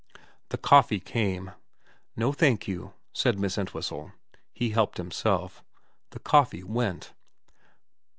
The 0.49 0.57
coffee 0.57 0.99
came.' 0.99 1.51
No 2.17 2.33
thank 2.33 2.67
you,' 2.67 2.95
said 3.13 3.37
Miss 3.37 3.55
Entwhistle. 3.55 4.13
He 4.51 4.71
helped 4.71 4.97
himself. 4.97 5.63
The 6.09 6.17
coffee 6.19 6.63
went. 6.63 7.13